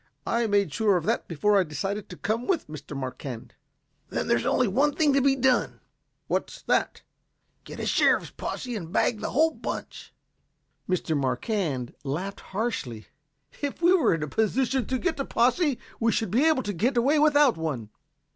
[0.25, 2.97] "I made sure of that before I decided to come with Mr.
[2.97, 3.53] Marquand."
[4.09, 5.79] "Then there's only one thing to be done."
[6.25, 7.03] "What's that?"
[7.65, 10.11] "Get a sheriff's posse and bag the whole bunch."
[10.89, 11.15] Mr.
[11.15, 13.09] Marquand laughed harshly.
[13.61, 16.73] "If we were in a position to get a posse we should be able to
[16.73, 17.91] get away without one.